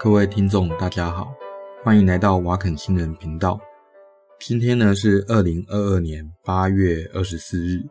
[0.00, 1.34] 各位听众，大家好，
[1.82, 3.58] 欢迎来到瓦肯新人频道。
[4.38, 7.84] 今天呢是二零二二年八月二十四日，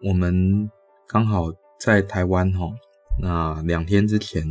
[0.00, 0.70] 我们
[1.08, 1.46] 刚好
[1.76, 2.70] 在台湾哈，
[3.20, 4.44] 那两天之前，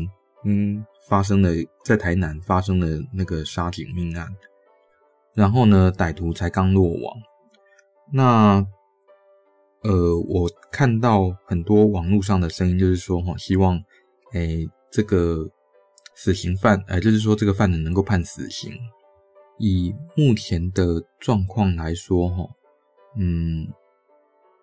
[0.43, 1.49] 嗯，发生了
[1.85, 4.27] 在台南发生了那个杀警命案，
[5.34, 7.15] 然后呢，歹徒才刚落网。
[8.12, 8.55] 那
[9.84, 13.81] 呃，我看到很多网络上的声音，就是说哈，希望
[14.34, 15.49] 诶这个。
[16.20, 18.73] 死刑犯，哎，就是说这个犯人能够判死刑。
[19.59, 22.43] 以目前的状况来说，哈，
[23.16, 23.67] 嗯，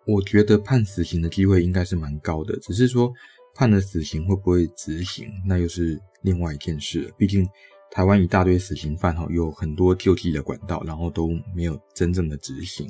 [0.05, 2.59] 我觉得判死刑的机会应该是蛮高的。
[2.59, 3.13] 只是说
[3.55, 7.15] 判了死刑会不会执行，那又是另外一件事了。
[7.17, 7.49] 毕竟
[7.89, 12.89] 台湾一大堆死刑犯，哈，有很多救济的管道，然后都没有真正的执行。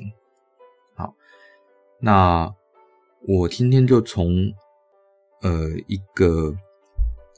[0.95, 1.13] 好，
[2.01, 2.51] 那
[3.27, 4.51] 我今天就从
[5.43, 6.57] 呃一个。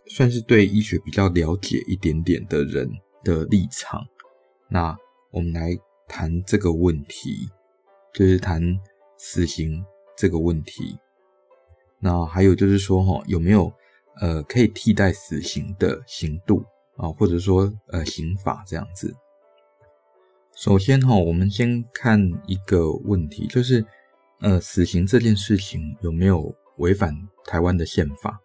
[0.10, 2.90] 算是对医学比较了解一点点的人
[3.24, 4.02] 的立场，
[4.70, 4.98] 那
[5.32, 5.78] 我们来
[6.08, 7.50] 谈这个问题，
[8.14, 8.62] 就是谈
[9.18, 9.84] 死刑
[10.16, 10.98] 这个问题。
[12.00, 13.72] 那还有就是说，哈，有没有
[14.22, 16.64] 呃可以替代死刑的刑度
[16.96, 19.14] 啊，或者说呃刑法这样子？
[20.56, 23.86] 首先哈，我们先看一个问题，就是
[24.40, 27.14] 呃死刑这件事情有没有违反
[27.46, 28.40] 台湾的宪法？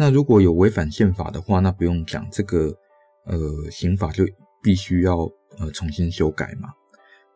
[0.00, 2.74] 那如果有违反宪法的话，那不用讲，这个
[3.26, 4.24] 呃刑法就
[4.62, 6.70] 必须要呃重新修改嘛。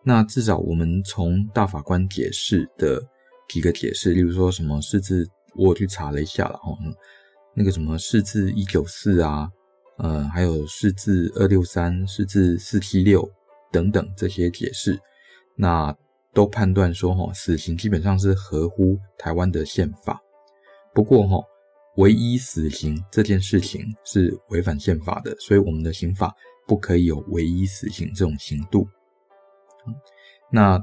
[0.03, 3.03] 那至少我们从大法官解释的
[3.51, 6.75] 几个解释，例如说什么释字，我有去查了一下了哈，
[7.55, 9.47] 那个什么释字一九四啊，
[9.99, 13.31] 呃还有释字二六三、释字四七六
[13.71, 14.99] 等等这些解释，
[15.55, 15.95] 那
[16.33, 20.19] 都判断说哈，死刑基本上是合乎台湾的宪法。
[20.95, 21.45] 不过哈。
[21.97, 26.35] 唯一死刑这件事情是违反宪法的，所以我们的刑法
[26.67, 28.87] 不可以有唯一死刑这种刑度。
[30.51, 30.83] 那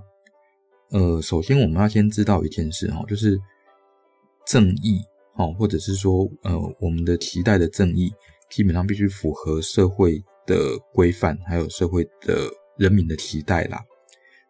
[0.89, 3.39] 呃，首先我们要先知道一件事哈，就是
[4.45, 5.01] 正义
[5.33, 8.11] 哈，或者是说呃，我们的期待的正义，
[8.49, 13.81] 基本上必须符合社会的规范，还有社会的人民的期待啦。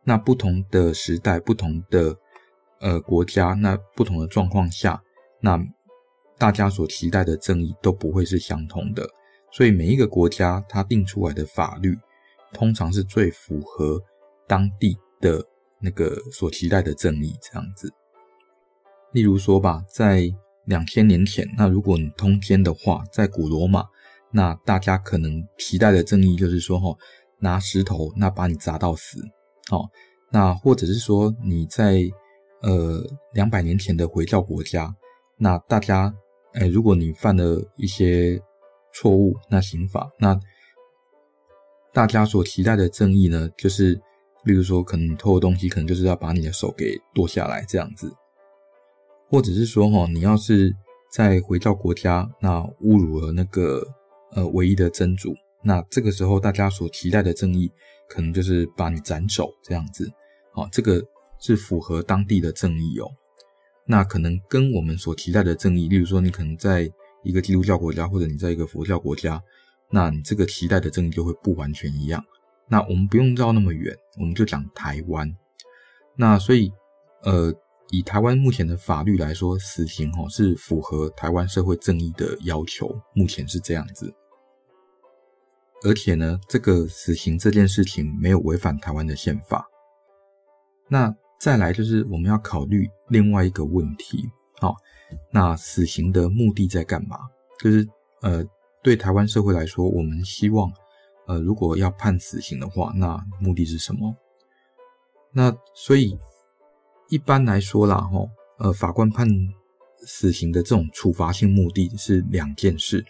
[0.03, 2.17] 那不同的时代、不同的
[2.79, 4.99] 呃国家，那不同的状况下，
[5.41, 5.59] 那
[6.41, 9.07] 大家所期待的正义都不会是相同的，
[9.51, 11.95] 所以每一个国家它定出来的法律，
[12.51, 14.01] 通常是最符合
[14.47, 15.45] 当地的
[15.79, 17.93] 那个所期待的正义这样子。
[19.11, 20.27] 例如说吧，在
[20.65, 23.83] 两千年前，那如果你通奸的话，在古罗马，
[24.31, 26.97] 那大家可能期待的正义就是说，哈，
[27.37, 29.21] 拿石头那把你砸到死，
[29.69, 29.83] 好，
[30.31, 32.01] 那或者是说你在
[32.63, 32.99] 呃
[33.35, 34.91] 两百年前的回教国家，
[35.37, 36.11] 那大家。
[36.53, 38.41] 哎，如果你犯了一些
[38.93, 40.37] 错误，那刑法，那
[41.93, 43.93] 大家所期待的正义呢，就是，
[44.43, 48.13] 例如说，可能偷的东西，可能就是要把你的手给剁下来这样子，
[49.29, 50.75] 或者是说，哈，你要是
[51.11, 53.85] 在回到国家，那侮辱了那个
[54.31, 57.71] 呃唯一的真主，那这个时候大家所期待的正义，
[58.09, 60.11] 可能就是把你斩首这样子，
[60.53, 61.01] 好，这个
[61.39, 63.07] 是符合当地的正义哦。
[63.91, 66.89] 那可能跟我们所期待的正义，例如说，你可能在
[67.25, 69.43] 一个基督教国家，或者你在一个佛教国家，
[69.89, 72.23] 那你这个期待的正义就会不完全一样。
[72.69, 75.29] 那我们不用绕那么远，我们就讲台湾。
[76.15, 76.71] 那所以，
[77.23, 77.53] 呃，
[77.89, 84.13] 以台湾目前的法律来说，死刑哦是符合台湾社会正义的要求，目前是这样子。
[85.83, 89.67] 而且呢，这个死刑这件事情没有违反台湾的宪法。
[90.87, 91.13] 那。
[91.41, 94.29] 再来就是我们要考虑另外一个问题，
[94.59, 94.75] 好，
[95.31, 97.17] 那死刑的目的在干嘛？
[97.59, 97.87] 就是
[98.21, 98.45] 呃，
[98.83, 100.71] 对台湾社会来说，我们希望
[101.25, 104.15] 呃，如果要判死刑的话，那目的是什么？
[105.33, 106.15] 那所以
[107.09, 108.19] 一般来说啦，哈，
[108.59, 109.27] 呃，法官判
[110.05, 113.03] 死刑的这种处罚性目的是两件事，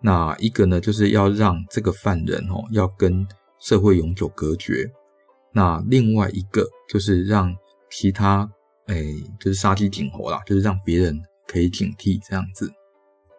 [0.00, 3.26] 那一个呢，就是要让这个犯人哦，要跟
[3.58, 4.88] 社会永久隔绝。
[5.52, 7.54] 那另外一个就是让
[7.90, 8.48] 其他，
[8.86, 12.70] 诶、就是杀鸡儆猴啦，就是让别人可以警惕这样子。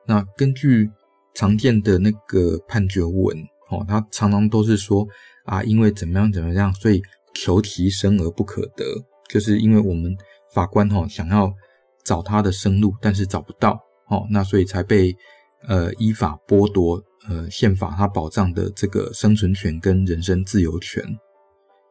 [0.05, 0.89] 那根据
[1.33, 3.37] 常见的那个判决文，
[3.69, 5.07] 哦，他常常都是说
[5.45, 7.01] 啊，因为怎么样怎么样，所以
[7.33, 8.83] 求其生而不可得，
[9.29, 10.13] 就是因为我们
[10.53, 11.53] 法官哈想要
[12.03, 13.79] 找他的生路，但是找不到，
[14.09, 15.15] 哦，那所以才被
[15.67, 21.01] 呃依法剥夺呃宪法它保障的这个生存权跟人身自由权。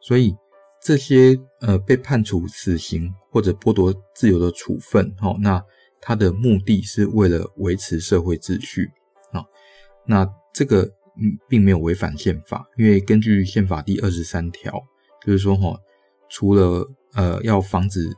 [0.00, 0.34] 所以
[0.82, 5.62] 这些呃被判处死刑或者剥夺自由的处分，哈那
[6.00, 8.90] 它的目的是为了维持社会秩序
[9.32, 9.44] 啊。
[10.06, 10.82] 那这个
[11.16, 14.72] 嗯并没有违反宪法，因为根据宪法第二十三条，
[15.24, 15.78] 就是说哈，
[16.30, 18.10] 除了呃要防止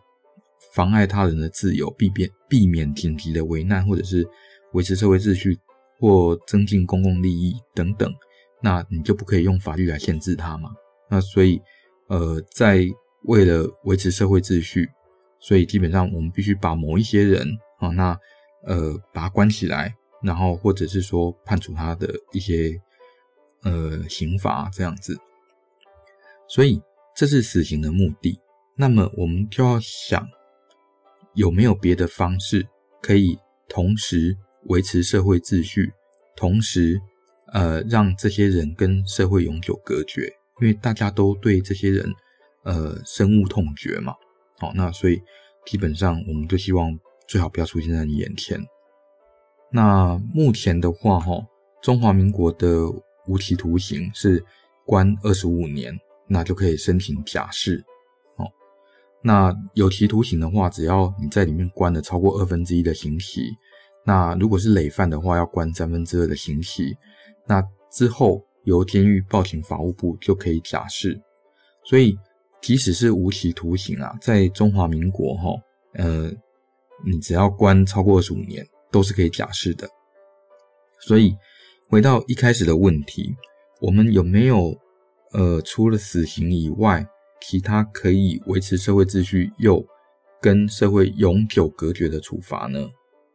[0.72, 4.24] 妨碍他人的自由，避免避免紧急的危难，或者是
[4.72, 5.58] 维持社会秩序
[5.98, 8.08] 或增进公共利益等等，
[8.62, 10.70] 那你就不可以用法律来限制他嘛。
[11.12, 11.60] 那所以
[12.08, 12.86] 呃在
[13.24, 14.88] 为了维持社会秩序，
[15.38, 17.46] 所以基本上我们必须把某一些人
[17.80, 18.18] 啊，那
[18.64, 22.80] 呃把他关起来，然后或者是说判处他的一些
[23.62, 25.14] 呃刑罚这样子。
[26.48, 26.80] 所以
[27.14, 28.40] 这是死刑的目的。
[28.74, 30.26] 那么我们就要想，
[31.34, 32.66] 有没有别的方式
[33.02, 33.38] 可以
[33.68, 34.34] 同时
[34.68, 35.92] 维持社会秩序，
[36.34, 36.98] 同时
[37.52, 40.32] 呃让这些人跟社会永久隔绝？
[40.62, 42.10] 因为大家都对这些人。
[42.64, 44.14] 呃，深恶痛绝嘛，
[44.60, 45.20] 好，那所以
[45.66, 48.56] 基本上我们就希望最好不要出现在你眼前。
[49.68, 51.44] 那目前的话，哈，
[51.82, 52.88] 中华民国的
[53.26, 54.44] 无期徒刑是
[54.86, 55.92] 关二十五年，
[56.28, 57.84] 那就可以申请假释。
[58.36, 58.46] 哦，
[59.24, 63.50] 那有期徒刑的话，只要你在里面关了超过二分之一的刑期，
[64.06, 66.96] 那如果是累犯的话，要关三分之二的刑期，
[67.48, 67.60] 那
[67.90, 71.20] 之后由监狱报请法务部就可以假释。
[71.84, 72.16] 所以。
[72.62, 75.50] 即使是无期徒刑啊，在中华民国哈，
[75.94, 76.30] 呃，
[77.04, 79.88] 你只要关超过二十五年，都是可以假释的。
[81.00, 81.34] 所以
[81.88, 83.34] 回到一开始的问题，
[83.80, 84.78] 我们有没有
[85.32, 87.04] 呃，除了死刑以外，
[87.40, 89.84] 其他可以维持社会秩序又
[90.40, 92.88] 跟社会永久隔绝的处罚呢？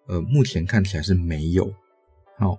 [0.08, 1.70] 呃，目前看起来是没有。
[2.40, 2.58] 好，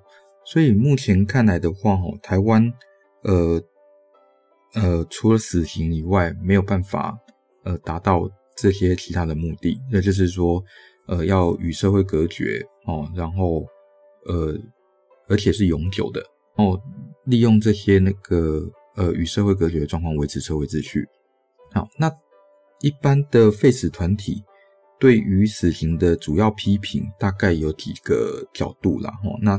[0.51, 2.73] 所以目前看来的话，哈，台湾
[3.23, 3.63] 呃。
[4.75, 7.19] 呃，除了死刑以外，没有办法
[7.65, 9.81] 呃达到这些其他的目的。
[9.91, 10.63] 那就是说，
[11.07, 13.67] 呃，要与社会隔绝哦，然后
[14.27, 14.55] 呃，
[15.27, 16.23] 而且是永久的
[16.57, 16.79] 哦，
[17.25, 21.03] 利用这些那个呃与社会隔绝的状况维持社会秩序。
[21.73, 22.13] 好，那
[22.83, 24.45] 一般的废死团体
[25.01, 29.11] 对于死刑的主要批评大概有几个角度啦。
[29.13, 29.31] 哈。
[29.41, 29.59] 那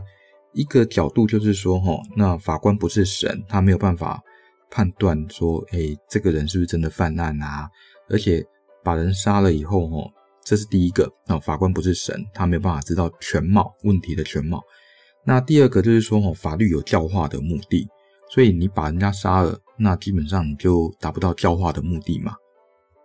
[0.59, 4.21] 一个角度就是说，哈，那法官不是神，他没有办法。
[4.71, 7.67] 判断说，哎、这个人是不是真的犯案啊？
[8.07, 8.45] 而且
[8.83, 10.07] 把人杀了以后，哦，
[10.43, 11.11] 这是第一个。
[11.25, 14.61] 那法官不是神，他没有办法知道全貌问题的全貌。
[15.25, 17.87] 那第二个就是说，哦，法律有教化的目的，
[18.29, 22.35] 所以你把人家杀了，那基本上你就达不到教化的目的嘛。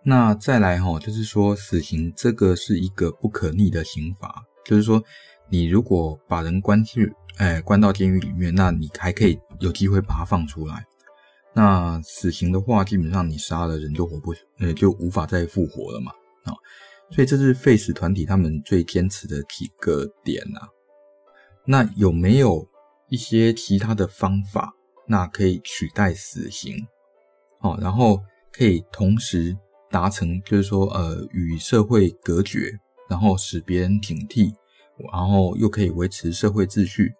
[0.03, 5.01] 那再来，哈，就是说，死刑这个是一个不可逆的刑罚，就是说，
[5.49, 10.85] 你如果把人关去，哎，关到监狱里面，那你还可以有机会把他放出来。
[11.53, 16.11] 那死刑的话，基本上你杀了人就活不，呃，就无法再复活了嘛，
[16.43, 16.53] 啊，
[17.11, 20.67] 所以这是废死团体他们最坚持的几个点啊。
[21.65, 22.67] 那有没有
[23.09, 24.73] 一些其他的方法，
[25.07, 26.75] 那可以取代死刑，
[27.59, 28.21] 好，然后
[28.51, 29.57] 可以同时
[29.89, 32.71] 达成，就是说，呃，与社会隔绝，
[33.09, 34.53] 然后使别人警惕，
[35.11, 37.13] 然后又可以维持社会秩序，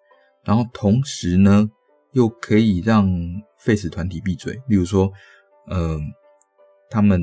[0.46, 1.68] 然后同时呢，
[2.12, 3.04] 又可以让
[3.58, 5.12] 废死团体闭嘴，例如说，
[5.68, 6.00] 嗯、呃，
[6.88, 7.20] 他们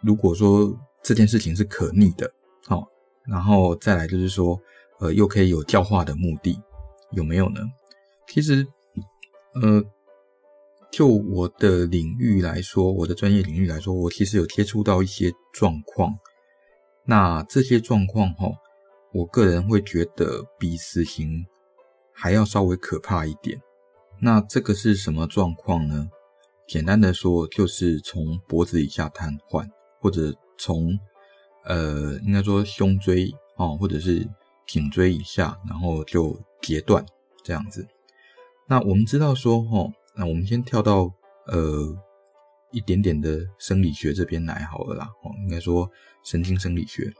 [0.00, 2.32] 如果说这件事情是可逆的，
[2.66, 2.86] 好，
[3.26, 4.58] 然后再来就是说，
[4.98, 6.58] 呃，又可以有教化的目的，
[7.10, 7.60] 有没有呢？
[8.26, 8.66] 其实，
[9.60, 9.84] 呃，
[10.90, 16.14] 就我的领域来说，我的专业领域来说，我其实有接触到一些状况，
[17.04, 18.46] 那这些状况哈，
[19.12, 21.44] 我个人会觉得比死刑
[22.12, 23.60] 还要稍微可怕一点。
[24.20, 26.08] 那这个是什么状况呢？
[26.68, 29.68] 简单的说，就是从脖子以下瘫痪，
[30.00, 30.98] 或者从
[31.64, 34.26] 呃，应该说胸椎哦，或者是
[34.66, 37.04] 颈椎以下，然后就截断
[37.42, 37.86] 这样子。
[38.68, 41.12] 那我们知道说，哦，那我们先跳到
[41.46, 41.94] 呃
[42.70, 45.10] 一点点的生理学这边来好了啦。
[45.24, 45.90] 哦，应该说
[46.24, 47.12] 神经生理学。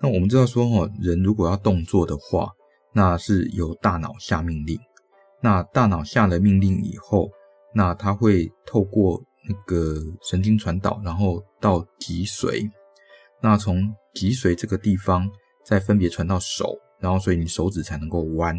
[0.00, 2.52] 那我们知道说，哦，人如果要动作的话，
[2.92, 4.78] 那是由大脑下命令。
[5.40, 7.30] 那大脑下了命令以后，
[7.74, 12.70] 那它会透过那个神经传导，然后到脊髓，
[13.40, 15.28] 那从脊髓这个地方
[15.64, 18.56] 再分别传到手，然后所以你手指才能够弯，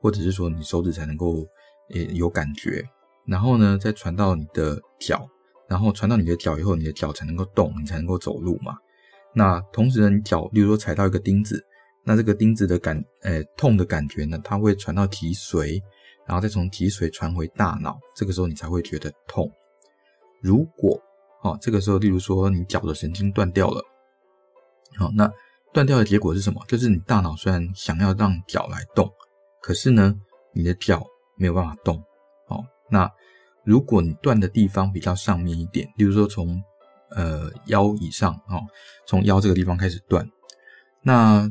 [0.00, 1.46] 或者是说你手指才能够
[1.90, 2.82] 诶有感觉，
[3.26, 5.24] 然后呢再传到你的脚，
[5.68, 8.76] 然后传到你的脚以后，你的脚才能够动，你才能够走路嘛。
[9.34, 11.64] 那同时呢，你脚例如说踩到一个钉子，
[12.04, 15.82] 那这个钉子的感诶痛的感觉呢，它会传到脊髓。
[16.26, 19.46] 然后再从脊髓传回大脑，这个时候你才会觉得痛。
[20.40, 20.98] 如果，
[21.42, 23.84] 哦，这个时候，例如说你脚的神经断掉了，
[24.96, 25.30] 好，那
[25.74, 26.64] 断掉的结果是什么？
[26.66, 29.06] 就是你大脑虽然想要让脚来动，
[29.60, 30.14] 可是呢，
[30.54, 31.04] 你的脚
[31.36, 32.02] 没有办法动。
[32.48, 33.06] 哦，那
[33.62, 36.58] 如果你断的地方比较上面一点，例如说从
[37.10, 38.62] 呃腰以上，哦，
[39.06, 40.26] 从腰这个地方开始断，
[41.02, 41.46] 那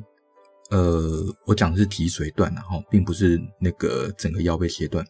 [0.70, 5.05] 呃我讲的是脊髓断，然后并不是那个整个腰被切断。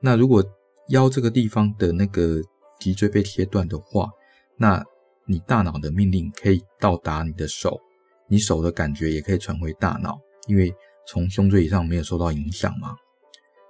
[0.00, 0.44] 那如果
[0.88, 2.40] 腰这个地方的那个
[2.80, 4.10] 脊椎被切断的话，
[4.56, 4.84] 那
[5.26, 7.80] 你大脑的命令可以到达你的手，
[8.28, 10.74] 你手的感觉也可以传回大脑，因为
[11.06, 12.96] 从胸椎以上没有受到影响嘛。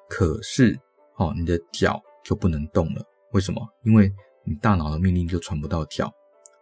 [0.08, 0.78] 可是，
[1.16, 3.02] 哦，你的脚就不能动了，
[3.32, 3.62] 为什么？
[3.84, 4.10] 因为
[4.44, 6.10] 你大脑的命令就传不到脚，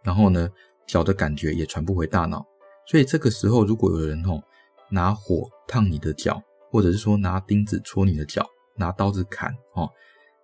[0.03, 0.49] 然后呢，
[0.87, 2.45] 脚的感觉也传不回大脑，
[2.91, 4.43] 所以这个时候，如果有人哦
[4.91, 6.43] 拿火烫你的脚，
[6.73, 8.45] 或者是说拿钉子戳你的脚，
[8.75, 9.89] 拿刀子砍哦，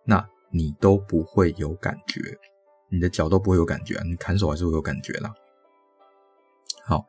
[0.04, 2.20] 那你都不会有感觉。
[2.88, 5.34] 你的脚都不会有感觉，你砍手还是会有感觉啦。
[6.84, 7.04] 好，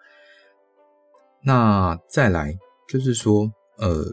[1.43, 2.57] 那再来
[2.89, 4.05] 就是说，呃，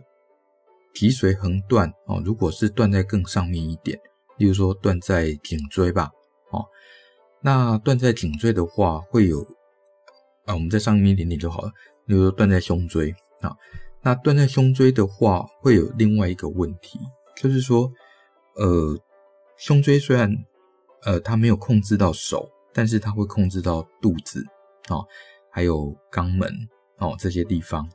[0.93, 3.99] 脊髓横断哦，如果是断在更上面一点，
[4.37, 6.11] 例如说断在颈椎吧，
[6.51, 6.67] 哦，
[7.41, 9.43] 那断在颈椎的话会有
[10.45, 11.71] 啊，我们在上面一点点就好了。
[12.07, 13.51] 例如说断在胸椎啊，
[14.03, 16.99] 那断在胸椎的话会有另外一个问题，
[17.37, 17.91] 就是说，
[18.57, 18.99] 呃，
[19.57, 20.31] 胸椎虽然
[21.03, 24.45] 呃，它没有控制到手，但是它会控制到肚子，
[24.89, 25.05] 哦，
[25.51, 26.51] 还有肛门，
[26.99, 27.89] 哦，这些地方。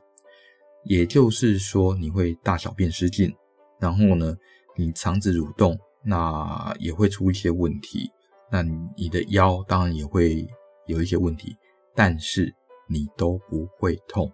[0.84, 3.30] 也就是说，你会大小便失禁，
[3.78, 4.34] 然后呢，
[4.76, 8.10] 你肠子蠕动，那也会出一些问题。
[8.50, 10.46] 那你的腰当然也会
[10.86, 11.54] 有一些问题，
[12.02, 12.54] 但是
[12.88, 14.32] 你都不会痛，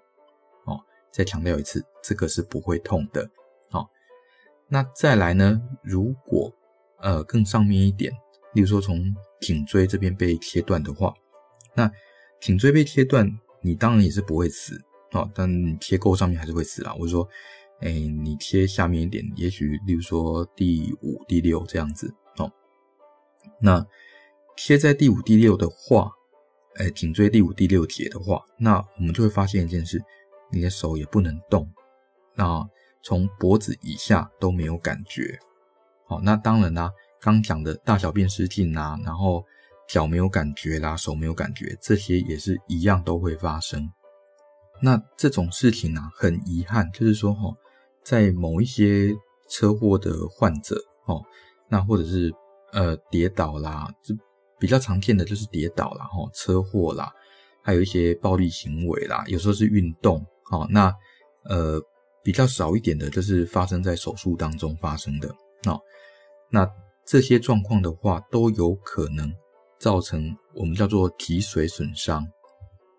[0.67, 0.79] 哦。
[1.11, 3.29] 再强调一次，这个是不会痛的，
[3.73, 3.85] 哦。
[4.69, 6.53] 那再来呢，如果
[7.01, 8.13] 呃更上面一点。
[8.53, 11.13] 例如说，从颈椎这边被切断的话，
[11.75, 11.91] 那
[12.41, 13.29] 颈椎被切断，
[13.63, 14.81] 你当然也是不会死
[15.11, 16.95] 哦，但你切够上面还是会死啦。
[17.01, 17.29] 我说，
[17.81, 22.49] 哎，你切下面一点，也许例如说第五、第六这样子哦。
[23.61, 23.85] 那
[24.57, 26.13] 切在第五、第六的话，
[26.79, 30.03] 哎，颈椎第五、第六节的话，那我们就会发现一件事，
[30.51, 31.71] 你的手也不能动，
[32.35, 32.63] 那
[33.03, 35.39] 从脖子以下都没有感觉。
[36.07, 36.91] 好，那当然啦。
[37.19, 39.43] 刚讲的大小便失禁啊，然后
[39.89, 43.91] 脚没有感觉啦，手没有感觉，这些也是一样都会发生。
[44.81, 47.53] 那这种事情啊，很遗憾，就是说哈，
[48.05, 49.13] 在某一些
[49.49, 51.21] 车祸的患者哦，
[51.69, 52.33] 那或者是
[52.73, 54.15] 呃跌倒啦，就
[54.59, 57.13] 比较常见的就是跌倒啦，哈，车祸啦，
[57.63, 60.95] 还有一些暴力行为啦，有时候是运动，哦，那
[61.45, 61.81] 呃
[62.23, 65.29] 比较少一点的就是发生在手术当中发生的，
[65.67, 65.81] 哦，
[66.51, 66.69] 那。
[67.09, 69.33] 这些状况的话，都有可能
[69.79, 72.27] 造成我们叫做脊髓损伤。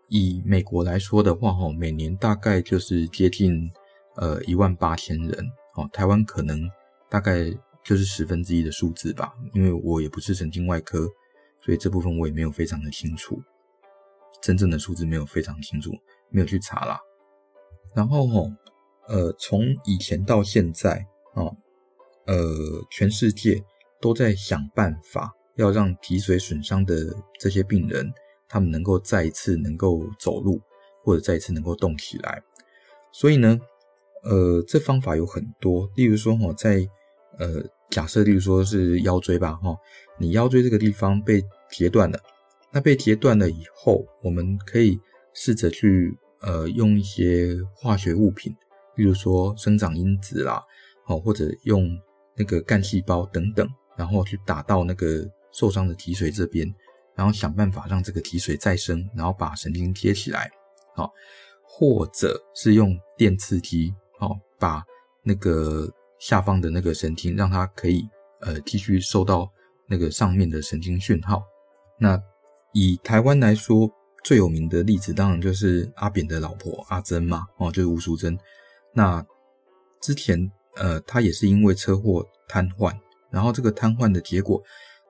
[0.08, 3.70] 以美国来说的话，哈，每年大概就是接近
[4.16, 5.46] 呃一万八千人，
[5.76, 6.58] 哦，台湾可能
[7.10, 7.52] 大概
[7.84, 9.34] 就是十分之一的数字吧。
[9.54, 11.06] 因为我也不是神经外科，
[11.68, 13.38] 所以这部分我也没有非常的清楚，
[14.42, 15.92] 真正的数字没有非常清楚，
[16.30, 16.98] 没有去查啦。
[17.94, 18.42] 然后哈，
[19.10, 21.54] 呃，从以前到现在，哦，
[22.26, 22.38] 呃，
[22.90, 23.62] 全世界。
[24.00, 26.96] 都在想办法要让脊髓损伤的
[27.40, 28.14] 这些病人，
[28.48, 30.62] 他们能够再一次能够走路，
[31.04, 32.40] 或者再一次能够动起来。
[33.12, 33.60] 所以呢，
[34.22, 35.90] 呃，这方法有很多。
[35.96, 36.88] 例如说，哈，在
[37.40, 39.76] 呃，假设，例如说是腰椎吧，哈，
[40.20, 42.20] 你腰椎这个地方被截断了，
[42.72, 45.00] 那被截断了以后，我们可以
[45.34, 48.56] 试着去呃，用一些化学物品，
[48.96, 50.62] 例如说生长因子啦，
[51.08, 51.90] 哦，或者用
[52.36, 53.68] 那个干细胞等等。
[53.98, 56.72] 然后去打到那个受伤的脊髓这边，
[57.16, 60.52] 然后想办法让这个脊髓再生，然后把神经接起来，
[60.94, 61.12] 好，
[61.64, 64.84] 或者是用电刺激，好，把
[65.24, 68.08] 那个下方的那个神经让它可以
[68.42, 69.52] 呃继续受到
[69.88, 71.42] 那个上面的神经讯号。
[72.00, 72.22] 那
[72.74, 73.90] 以台湾来说，
[74.24, 78.38] 最有名的例子当然就是阿扁的老婆阿珍嘛，哦，就是吴淑珍。
[78.94, 79.26] 那
[80.02, 82.96] 之前呃，他也是因为车祸瘫痪。
[83.30, 84.62] 然后这个瘫痪的结果，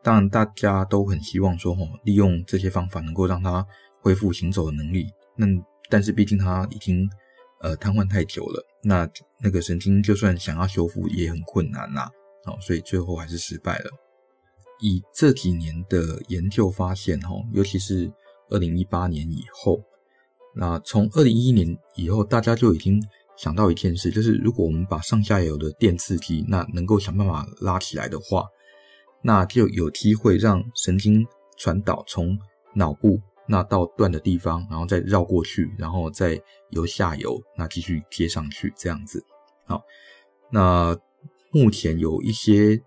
[0.02, 3.66] 当然大家都很希望说，哦，利用这些方法能够让他
[4.02, 5.06] 恢复行走的能力。
[5.36, 5.46] 那
[5.88, 7.08] 但是毕竟他已经
[7.62, 9.08] 呃瘫痪太久了，那
[9.40, 12.10] 那个神经就算想要修复也很困难呐，
[12.46, 13.92] 哦，所以最后还是失败了。
[14.80, 18.12] 以这几年的研究发现，哈，尤其是
[18.50, 19.82] 二零一八年以后，
[20.56, 23.02] 那从二零一一年以后，大家就已经。
[23.40, 28.44] 想到一件事，就是如果我们把上下游的电刺激，那能够想办法拉起来的话，
[29.22, 31.24] 那就有机会让神经
[31.56, 32.36] 传导从
[32.74, 36.42] 脑部那到断的地方，然后再绕过去，然后再
[36.72, 39.24] 由下游那继续接上去，这样子。
[39.68, 39.84] 好，
[40.52, 40.98] 那
[41.52, 42.82] 目前有一些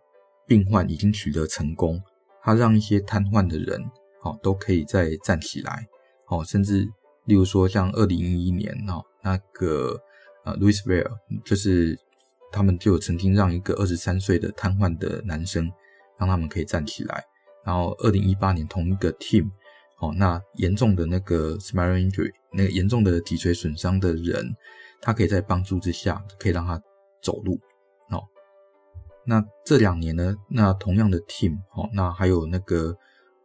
[0.50, 2.02] 病患已经取得成功，
[2.42, 3.80] 他让一些瘫痪的人，
[4.24, 5.86] 哦，都可以再站起来，
[6.26, 6.80] 哦，甚至
[7.26, 9.96] 例如说像二零一一年，哦，那个
[10.44, 11.08] 呃，Louisville
[11.44, 11.96] 就是
[12.50, 15.70] 他们就曾经让一个二十三岁的瘫痪的男生，
[16.18, 17.22] 让他们可以站起来，
[17.64, 19.48] 然后二零一八年同一个 team，
[20.00, 24.44] 哦，那严重的那个 spinal injury，那个严重的脊髓损伤的人，
[25.00, 26.82] 他可以在帮助之下，可以让他
[27.22, 27.56] 走路。
[29.30, 32.96] 那这两年呢，那同样的 team，哦，那还有那个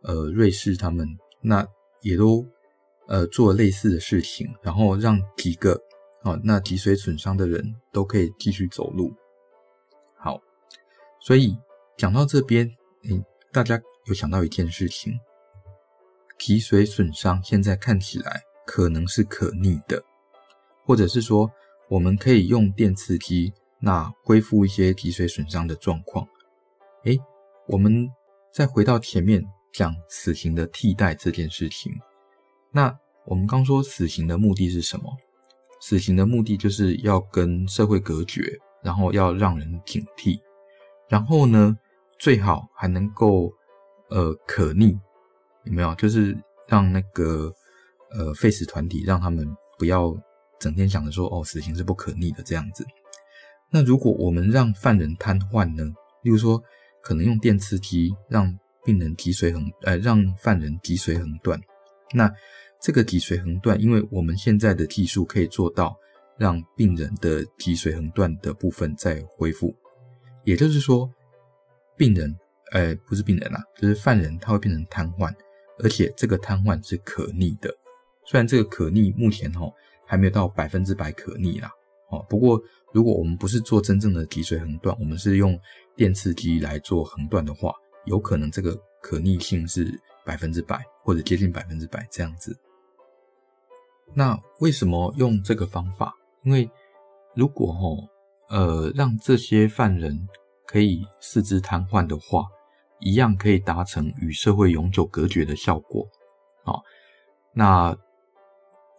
[0.02, 1.08] 呃瑞士他们，
[1.42, 1.64] 那
[2.02, 2.44] 也都
[3.08, 5.80] 呃做了类似的事情，然后让几个
[6.24, 9.14] 哦那脊髓损伤的人都可以继续走路。
[10.18, 10.42] 好，
[11.22, 11.56] 所以
[11.96, 12.68] 讲到这边，
[13.08, 13.24] 嗯，
[13.54, 15.14] 大家有想到一件事情，
[16.40, 20.04] 脊髓损伤现在看起来可能是可逆的，
[20.84, 21.52] 或者是说
[21.90, 23.54] 我们可以用电刺激。
[23.86, 26.28] 那恢复一些脊髓损伤的状况，
[27.04, 27.20] 诶，
[27.68, 28.10] 我们
[28.52, 31.94] 再回到前面讲死刑的替代这件事情。
[32.72, 35.16] 那我们刚说死刑的目的是什么？
[35.80, 40.40] 死刑的目的就是要跟社会隔绝，然后要让人警惕，
[41.08, 41.78] 然后呢，
[42.18, 43.54] 最好还能够
[44.10, 45.00] 呃可逆，
[45.66, 45.94] 有没有？
[45.94, 46.36] 就是
[46.68, 47.54] 让那个
[48.10, 50.12] 呃废死团体让他们不要
[50.60, 52.84] 整天想着说哦，死刑是不可逆的这样子。
[53.72, 55.84] 那如果我们让犯人瘫痪呢？
[56.24, 56.62] 例如说，
[57.02, 61.60] 可能用电刺激让病人脊髓横，呃，让犯人脊髓横断。
[62.14, 62.32] 那
[62.82, 65.96] 这个脊髓横断，因为我们现在的技术可以做到
[66.38, 69.76] 让病人的脊髓横断的部分再恢复。
[70.44, 71.12] 也就是说，
[71.98, 72.36] 病人，
[72.72, 75.34] 呃，不是病人啦，就是犯人，他会变成瘫痪，
[75.84, 77.70] 而且这个瘫痪是可逆的。
[78.26, 79.72] 虽然这个可逆目前齁
[80.08, 81.70] 还没有到百分之百可逆啦。
[82.10, 82.62] 哦，不过
[82.94, 85.60] 如果我们不是做真正的脊髓横断，我们是用
[85.96, 87.74] 电刺激来做横断的话，
[88.06, 92.56] 有可能这个可逆性是百分之百或者接近百分之百这样子。
[94.14, 96.14] 那为什么用这个方法？
[96.44, 96.70] 因为
[97.34, 98.08] 如果哦，
[98.50, 100.28] 呃，让这些犯人
[100.68, 102.46] 可以四肢瘫痪的话，
[103.00, 106.08] 一样可以达成与社会永久隔绝的效果。
[106.64, 106.84] 好，
[107.52, 107.98] 那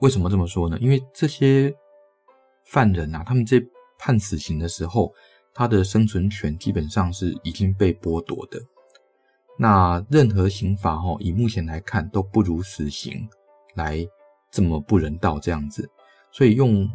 [0.01, 0.77] 为什么这么说呢？
[0.81, 1.73] 因为这些。
[2.67, 3.63] 犯人啊，他们在
[3.99, 5.13] 判死刑的时候，
[5.55, 8.61] 他的生存权基本上是已经被剥夺的。
[9.59, 13.27] 那任何刑罚齁，以目前来看都不如死刑
[13.75, 14.07] 来
[14.51, 15.89] 这么不人道这样子。
[16.31, 16.87] 所以用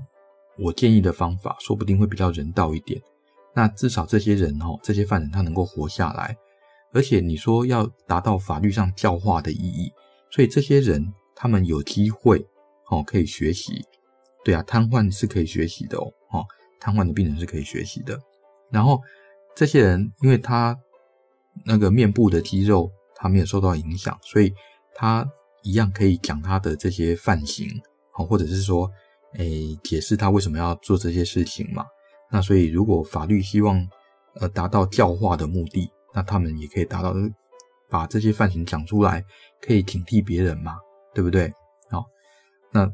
[0.59, 3.01] 我建议的方法，说不定会比较人道一点。
[3.55, 6.37] 那至少这些人齁，这些犯人他能够活下来，
[6.93, 9.91] 而且你说要达到法律上教化的意义，
[10.29, 12.45] 所以这些人他们有机会
[12.89, 13.83] 哦，可以学习。
[14.43, 16.45] 对啊，瘫痪是可以学习的哦，哦，
[16.79, 18.19] 瘫痪的病人是可以学习的。
[18.71, 18.99] 然后
[19.55, 20.75] 这些人，因为他
[21.65, 24.51] 那个面部的肌肉他没有受到影响，所以
[24.95, 25.27] 他
[25.61, 27.67] 一样可以讲他的这些犯行，
[28.13, 28.89] 好，或者是说，
[29.35, 31.85] 诶，解释他为什么要做这些事情嘛。
[32.31, 33.85] 那所以，如果法律希望
[34.35, 37.13] 呃达到教化的目的，那他们也可以达到
[37.89, 39.23] 把这些犯行讲出来，
[39.61, 40.77] 可以警惕别人嘛，
[41.13, 41.53] 对不对？
[41.89, 42.05] 好，
[42.71, 42.89] 那。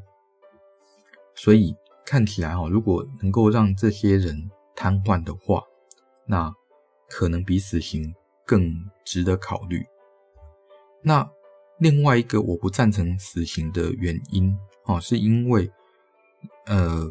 [1.38, 1.74] 所以
[2.06, 5.64] 看起来哈，如果能够让这些人瘫痪的话，
[6.26, 6.54] 那
[7.08, 8.14] 可能比死刑
[8.46, 8.74] 更
[9.06, 9.86] 值得考虑。
[11.02, 11.26] 那
[11.80, 14.54] 另外一个我不赞成死刑的原因
[14.86, 15.72] 哦，是因为
[16.66, 17.08] 呃，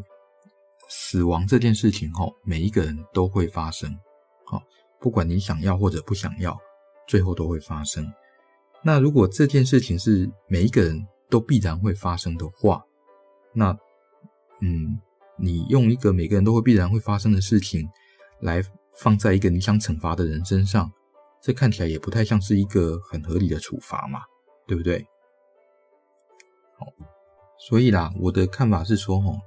[0.88, 3.96] 死亡这件事情哈，每一个人都会发生，
[4.44, 4.60] 好，
[4.98, 6.58] 不管你想要或者不想要，
[7.06, 8.12] 最后都会发生。
[8.82, 12.84] 那如果这件事情是每一个人都必然会发生的话，
[13.52, 13.76] 那
[14.60, 14.98] 嗯，
[15.38, 17.86] 你用一个每个人都会必然会发生的事情
[18.40, 18.62] 来
[18.98, 20.90] 放在一个你想惩罚的人身上，
[21.42, 24.20] 这看起来也不太像是一个很合理的处罚嘛，
[24.66, 25.06] 对不对？
[26.78, 26.86] 好，
[27.58, 29.38] 所以啦，我的看法是说，齁，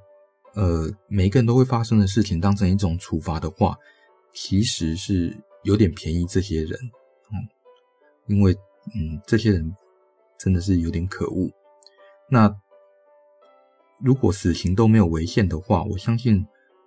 [0.54, 3.76] 呃，每个人都会发生的事情当成一种处罚的话，
[4.32, 6.74] 其实是有点便宜这些人，
[7.32, 7.34] 嗯，
[8.28, 8.54] 因为
[8.96, 9.76] 嗯，这些人
[10.38, 11.50] 真的是有点可恶，
[12.30, 12.56] 那。
[14.02, 16.46] 如果死刑都没有违宪的话，我相信，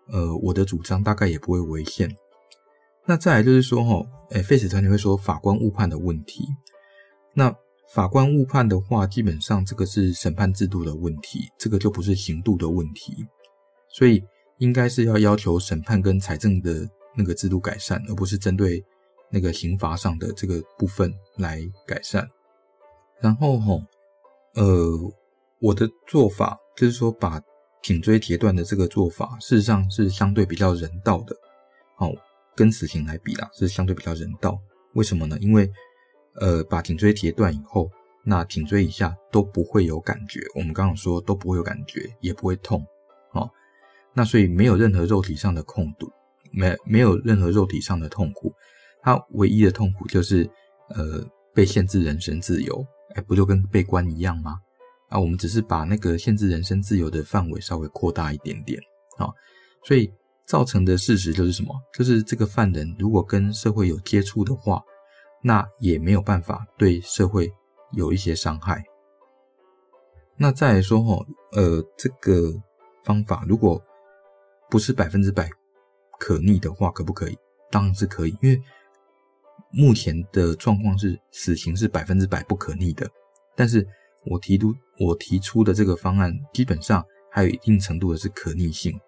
[0.09, 2.11] 呃，我的主张大概也不会违宪。
[3.05, 6.47] 那再来就是说，哈，诶，废死团体会说法官误判的问题。
[7.35, 7.55] 那
[7.93, 13.27] 法官误判的话，基本上这个是审判制度的问题，这个就不是刑度的问题。
[13.89, 14.23] 所以
[14.59, 18.83] 应该是要要求审判跟财政的那个制度改善，而不是针对
[19.31, 22.27] 那个刑罚上的这个部分来改善。
[23.21, 23.75] 然后，哈，
[24.55, 25.13] 呃，
[25.61, 26.59] 我的做法。
[26.77, 27.41] 就是说，把
[27.83, 31.37] 颈椎截断的这个做法，事实上是相对比较人道的。
[31.97, 32.11] 好，
[32.57, 34.59] 跟死刑来比啦，是相对比较人道。
[34.95, 35.39] 为什么呢？
[35.41, 35.71] 因为
[36.35, 37.91] 呃，把颈椎截断以后，
[38.25, 40.41] 那颈椎以下都不会有感觉。
[40.55, 42.85] 我们刚刚说都不会有感觉，也不会痛，
[43.33, 43.51] 哦，
[44.15, 46.11] 那所以没有任何肉体上的痛苦，
[46.53, 48.53] 没没有任何肉体上的痛苦，
[49.03, 50.49] 它唯一的痛苦就是
[50.91, 51.23] 呃
[51.55, 54.59] 被限制人身自由，哎，不就跟被关一样吗？
[55.13, 58.81] 啊，我们只是把那个限制人身自由的范围稍微扩大一点点，
[59.19, 59.29] 啊，
[59.85, 60.13] 所以
[60.47, 61.75] 造成的事实就是什么？
[61.95, 64.83] 就是这个犯人如果跟社会有接触的话。
[65.45, 67.53] 那也没有办法对社会
[67.91, 68.81] 有一些伤害。
[70.37, 72.53] 那再来说哈，呃，这个
[73.03, 73.83] 方法如果
[74.71, 75.51] 不是百分之百
[76.21, 77.37] 可逆的话，可不可以？
[77.73, 78.63] 当然是可以，因为
[79.73, 83.11] 目前的状况是死刑是百分之百不可逆的。
[83.57, 83.85] 但是
[84.27, 88.99] 我提出我提出的这个方案，基本上还有一定程度的是可逆性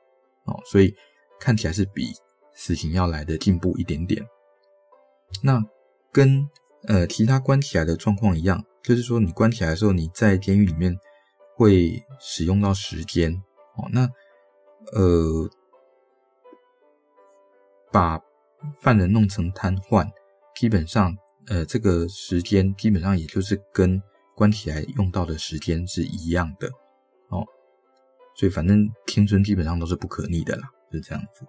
[0.44, 0.94] 哦，所以
[1.38, 2.12] 看起来是比
[2.54, 4.24] 死刑要来的进步一点点。
[5.42, 5.62] 那。
[6.14, 6.48] 跟
[6.86, 10.96] 呃其他关起来的状况一样，就是说你关起来的时候，你在监狱里面
[11.56, 13.32] 会使用到时间
[13.76, 13.90] 哦。
[13.90, 14.08] 那
[14.92, 15.50] 呃
[17.90, 18.20] 把
[18.80, 20.08] 犯人弄成瘫痪，
[20.54, 21.12] 基本上
[21.48, 24.00] 呃这个时间基本上也就是跟
[24.34, 26.68] 关起来用到的时间是一样的
[27.28, 27.44] 哦。
[28.36, 31.46] 所以反正青春基本上都是不可逆的啦，是这样子。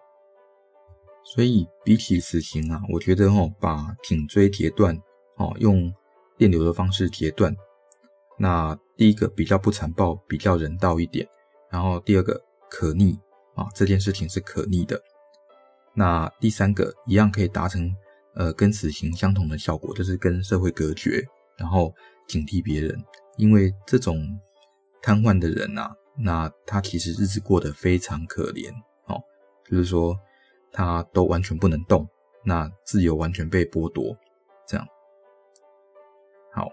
[1.24, 4.96] 所以比起死刑啊，我觉得哦，把颈椎截断
[5.38, 5.92] 哦，用
[6.38, 7.56] 电流的方式截断，
[8.38, 11.28] 那第一个比较不残暴，比较人道一点。
[11.72, 13.18] 然后第二个可逆
[13.56, 15.02] 啊，这件事情是可逆的。
[15.96, 17.92] 那第三个一样可以达成
[18.36, 21.26] 呃跟死刑相同的效果，就是跟社会隔绝，
[21.58, 21.92] 然后
[22.28, 23.04] 警惕别人。
[23.38, 24.40] 因为这种
[25.02, 28.72] 瘫痪的人啊，那他其实日子过得非常可怜
[29.06, 29.22] 哦，
[29.70, 30.18] 就是说。
[30.78, 32.06] 他都完全不能动，
[32.44, 34.18] 那自由完全被剥夺，
[34.68, 34.86] 这样。
[36.52, 36.68] 好，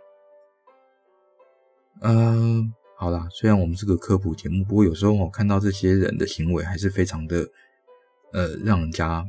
[2.01, 2.63] 嗯、呃，
[2.97, 7.49] 好啦，虽然我们是个科普节目，不过有时候我看到这些人的行为还是非常的，
[8.33, 9.25] 呃，让人家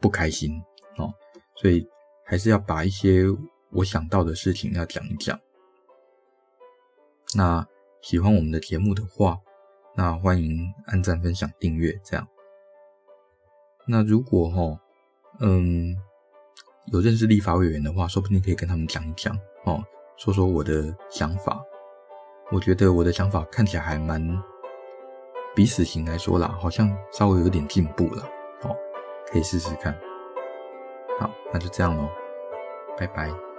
[0.00, 0.58] 不开心
[0.96, 1.12] 哦，
[1.56, 1.86] 所以
[2.24, 3.26] 还是要把一些
[3.74, 5.38] 我想到的事情要讲一讲。
[7.36, 7.66] 那
[8.00, 9.38] 喜欢我们的节目的话，
[9.96, 12.26] 那欢迎按赞、分享、订阅，这样。
[13.86, 14.80] 那如果哈，
[15.40, 15.96] 嗯，
[16.92, 19.84] 有认识立法委员的话，说不定可以跟他们讲一讲哦，
[20.16, 21.60] 说说我的想法。
[22.52, 24.22] 我觉得我的想法看起来还蛮，
[25.56, 28.22] 比死刑来说啦，好像稍微有点进步了
[28.62, 28.76] 哦，
[29.26, 29.98] 可以试试看。
[31.18, 32.08] 好，那就这样喽，
[32.96, 33.53] 拜拜。